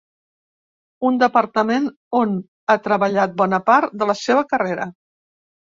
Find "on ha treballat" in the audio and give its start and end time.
2.23-3.39